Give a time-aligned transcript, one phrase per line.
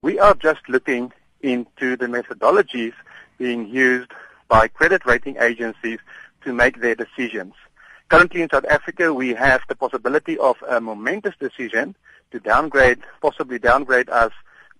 [0.00, 2.92] We are just looking into the methodologies
[3.36, 4.12] being used
[4.46, 5.98] by credit rating agencies
[6.44, 7.54] to make their decisions.
[8.08, 11.96] Currently in South Africa, we have the possibility of a momentous decision
[12.30, 14.30] to downgrade, possibly downgrade us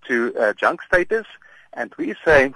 [0.06, 1.26] to uh, junk status.
[1.72, 2.54] And we say,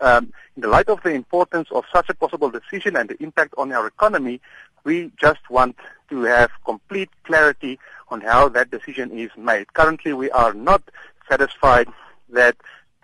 [0.00, 3.54] um, in the light of the importance of such a possible decision and the impact
[3.58, 4.40] on our economy,
[4.84, 5.76] we just want
[6.10, 9.72] to have complete clarity on how that decision is made.
[9.72, 10.82] Currently, we are not
[11.28, 11.88] satisfied
[12.30, 12.56] that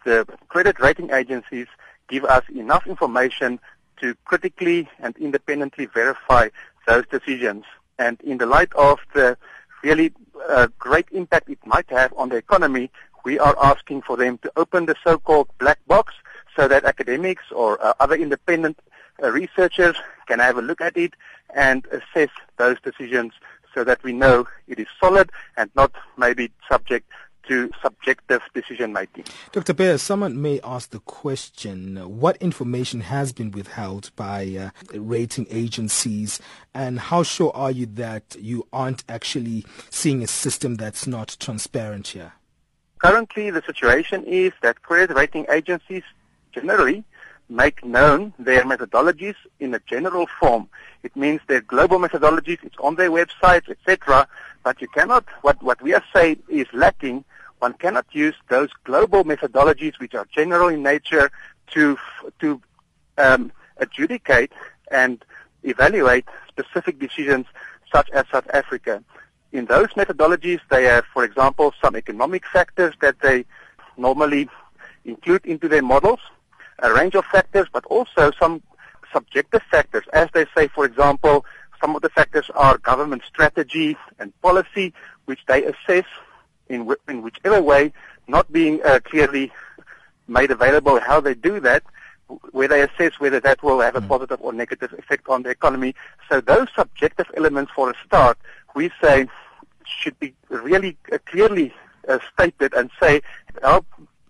[0.05, 1.67] the credit rating agencies
[2.09, 3.61] give us enough information
[4.01, 6.49] to critically and independently verify
[6.87, 7.65] those decisions.
[7.99, 9.37] And in the light of the
[9.83, 10.13] really
[10.49, 12.91] uh, great impact it might have on the economy,
[13.25, 16.15] we are asking for them to open the so-called black box
[16.57, 18.79] so that academics or uh, other independent
[19.23, 19.97] uh, researchers
[20.27, 21.15] can have a look at it
[21.55, 23.33] and assess those decisions
[23.75, 27.09] so that we know it is solid and not maybe subject
[27.51, 29.25] to subjective decision making.
[29.51, 29.75] Dr.
[29.75, 36.41] Bear, someone may ask the question what information has been withheld by uh, rating agencies,
[36.75, 42.07] and how sure are you that you aren't actually seeing a system that's not transparent
[42.09, 42.35] here?
[43.01, 46.05] Currently, the situation is that credit rating agencies
[46.53, 47.03] generally
[47.49, 50.69] make known their methodologies in a general form.
[51.03, 54.29] It means their global methodologies, it's on their websites, etc.
[54.63, 57.25] But you cannot, what, what we are saying is lacking,
[57.61, 61.31] one cannot use those global methodologies which are general in nature
[61.69, 61.97] to,
[62.41, 62.61] to
[63.19, 64.53] um, adjudicate
[64.91, 65.25] and
[65.63, 67.47] evaluate specific decisions
[67.93, 69.03] such as South Africa.
[69.53, 73.45] In those methodologies, they have, for example, some economic factors that they
[73.97, 74.49] normally
[75.05, 76.21] include into their models
[76.83, 78.63] a range of factors, but also some
[79.13, 80.05] subjective factors.
[80.13, 81.45] As they say, for example,
[81.81, 84.93] some of the factors are government strategy and policy,
[85.27, 86.05] which they assess
[86.71, 87.93] in, in whichever way,
[88.29, 89.53] not being uh, clearly
[90.29, 91.83] made available how they do that,
[92.53, 94.09] where they assess whether that will have a hmm.
[94.09, 95.95] positive or negative effect on the economy.
[96.29, 98.39] So those subjective elements, for a start,
[98.75, 99.27] we say
[99.85, 101.75] should be really uh, clearly
[102.09, 103.21] uh, stated and say
[103.63, 103.85] how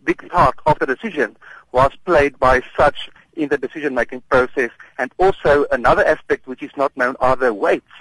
[0.04, 1.36] big part of the decision
[1.72, 4.70] was played by such in the decision-making process.
[4.98, 7.92] And also another aspect which is not known are the weights,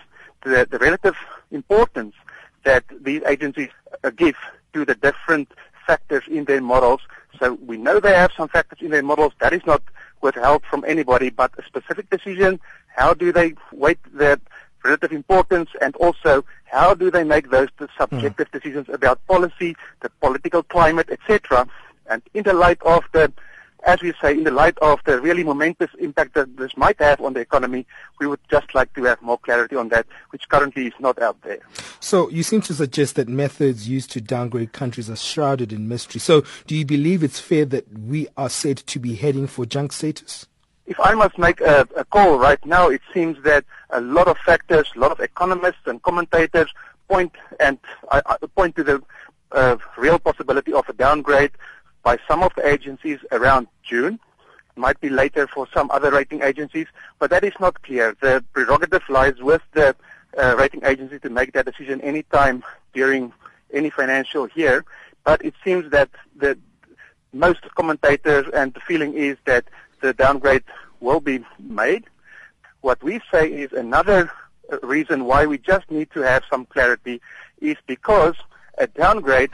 [0.43, 1.17] the, the relative
[1.51, 2.15] importance
[2.63, 3.69] that these agencies
[4.15, 4.35] give
[4.73, 5.51] to the different
[5.85, 7.01] factors in their models.
[7.39, 9.33] So we know they have some factors in their models.
[9.39, 9.81] That is not
[10.21, 12.59] withheld from anybody, but a specific decision,
[12.95, 14.37] how do they weight their
[14.83, 18.51] relative importance and also how do they make those subjective mm.
[18.51, 21.67] decisions about policy, the political climate, etc.
[22.09, 23.31] And in the light of the
[23.85, 27.21] as we say, in the light of the really momentous impact that this might have
[27.21, 27.85] on the economy,
[28.19, 31.41] we would just like to have more clarity on that, which currently is not out
[31.41, 31.59] there.
[31.99, 36.19] So you seem to suggest that methods used to downgrade countries are shrouded in mystery.
[36.19, 39.93] So do you believe it's fair that we are said to be heading for junk
[39.93, 40.45] status?
[40.85, 44.37] If I must make a, a call right now, it seems that a lot of
[44.39, 46.73] factors, a lot of economists and commentators
[47.07, 47.77] point and
[48.11, 48.21] uh,
[48.55, 49.01] point to the
[49.51, 51.51] uh, real possibility of a downgrade
[52.09, 54.15] by some of the agencies around June.
[54.75, 56.87] It might be later for some other rating agencies,
[57.19, 58.17] but that is not clear.
[58.19, 59.95] The prerogative lies with the
[60.35, 63.31] uh, rating agency to make that decision any time during
[63.71, 64.85] any financial year.
[65.23, 66.57] But it seems that the
[67.31, 69.65] most commentators and the feeling is that
[70.01, 70.63] the downgrade
[71.01, 72.05] will be made.
[72.81, 74.31] What we say is another
[74.81, 77.21] reason why we just need to have some clarity
[77.61, 78.33] is because
[78.79, 79.51] a downgrade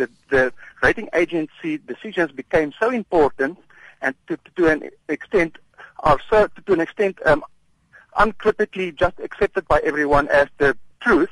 [0.00, 0.52] the, the
[0.82, 3.58] rating agency decisions became so important
[4.02, 5.58] and to, to an extent
[6.00, 7.44] are so to an extent um,
[8.16, 11.30] uncritically just accepted by everyone as the truth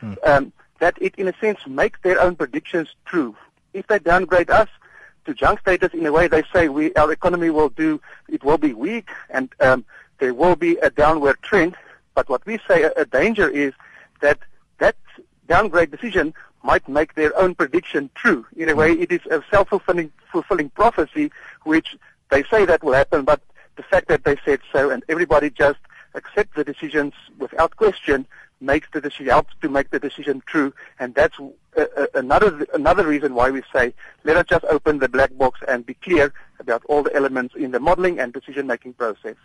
[0.00, 0.14] hmm.
[0.24, 3.36] um, that it in a sense makes their own predictions true.
[3.74, 4.68] If they downgrade us
[5.26, 8.58] to junk status in a way they say we our economy will do it will
[8.58, 9.84] be weak and um,
[10.18, 11.76] there will be a downward trend.
[12.14, 13.74] But what we say a, a danger is
[14.22, 14.38] that
[14.78, 14.96] that
[15.46, 16.34] downgrade decision
[16.70, 18.40] might make their own prediction true.
[18.62, 21.26] In a way, it is a self-fulfilling fulfilling prophecy,
[21.72, 21.88] which
[22.32, 23.40] they say that will happen, but
[23.76, 25.78] the fact that they said so and everybody just
[26.20, 28.26] accepts the decisions without question
[28.60, 33.06] makes the decision helps to make the decision true, and that's uh, uh, another another
[33.06, 33.84] reason why we say
[34.24, 37.70] let us just open the black box and be clear about all the elements in
[37.70, 39.36] the modeling and decision making process.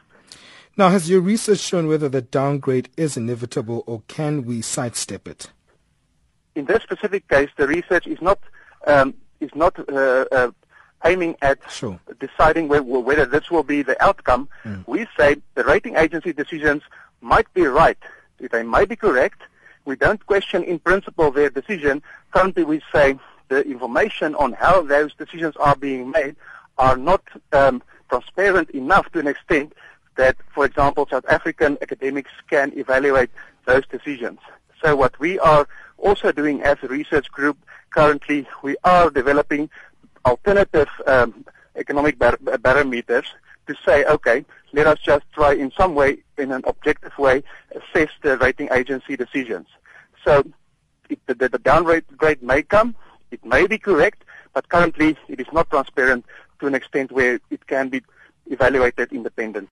[0.78, 5.42] Now, has your research shown whether the downgrade is inevitable, or can we sidestep it?
[6.56, 8.40] In this specific case, the research is not
[8.88, 10.52] um, is not uh, uh,
[11.06, 12.00] aiming at sure.
[12.20, 14.48] deciding whether, whether this will be the outcome.
[14.64, 14.88] Mm.
[14.88, 16.84] We say the rating agency decisions
[17.22, 17.98] might be right.
[18.40, 19.42] They might be correct.
[19.86, 22.02] We don't question in principle their decision.
[22.32, 23.18] Currently, we say
[23.50, 26.36] the information on how those decisions are being made
[26.78, 29.74] are not um, transparent enough to an extent
[30.16, 33.30] that, for example, South African academics can evaluate
[33.66, 34.40] those decisions.
[34.82, 35.68] So what we are
[35.98, 37.58] also doing as a research group
[37.92, 39.70] currently, we are developing
[40.26, 41.46] alternative um,
[41.76, 43.26] economic bar- barometers
[43.68, 44.44] to say, okay,
[44.74, 47.44] let us just try in some way, in an objective way,
[47.76, 49.68] assess the rating agency decisions.
[50.26, 50.44] So
[51.10, 52.96] it, the, the downgrade grade may come,
[53.30, 54.24] it may be correct,
[54.54, 56.26] but currently it is not transparent
[56.60, 58.02] to an extent where it can be
[58.48, 59.70] evaluated independently.